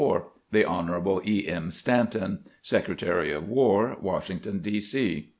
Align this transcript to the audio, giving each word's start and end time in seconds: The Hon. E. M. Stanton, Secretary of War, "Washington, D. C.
The 0.49 0.65
Hon. 0.65 1.21
E. 1.27 1.47
M. 1.47 1.69
Stanton, 1.69 2.39
Secretary 2.63 3.31
of 3.31 3.47
War, 3.47 3.97
"Washington, 4.01 4.57
D. 4.57 4.79
C. 4.79 5.29